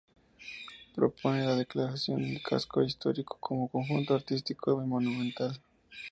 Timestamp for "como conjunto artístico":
3.39-4.81